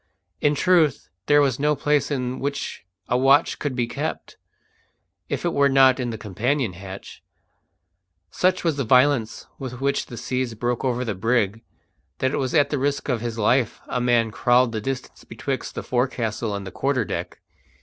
In 0.39 0.55
truth, 0.55 1.09
there 1.27 1.41
was 1.41 1.59
no 1.59 1.75
place 1.75 2.09
in 2.09 2.39
which 2.39 2.87
a 3.07 3.19
watch 3.19 3.59
could 3.59 3.75
be 3.75 3.85
kept, 3.85 4.35
if 5.29 5.45
it 5.45 5.53
were 5.53 5.69
not 5.69 5.99
in 5.99 6.09
the 6.09 6.17
companion 6.17 6.73
hatch. 6.73 7.21
Such 8.31 8.63
was 8.63 8.77
the 8.77 8.83
violence 8.83 9.45
with 9.59 9.79
which 9.79 10.07
the 10.07 10.17
seas 10.17 10.55
broke 10.55 10.83
over 10.83 11.05
the 11.05 11.13
brig 11.13 11.61
that 12.17 12.31
it 12.33 12.37
was 12.37 12.55
at 12.55 12.71
the 12.71 12.79
risk 12.79 13.09
of 13.09 13.21
his 13.21 13.37
life 13.37 13.79
a 13.87 14.01
man 14.01 14.31
crawled 14.31 14.71
the 14.71 14.81
distance 14.81 15.23
betwixt 15.23 15.75
the 15.75 15.83
forecastle 15.83 16.55
and 16.55 16.65
the 16.65 16.71
quarter 16.71 17.05
deck. 17.05 17.37